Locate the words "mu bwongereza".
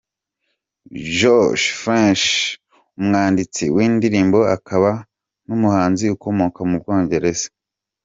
6.69-7.47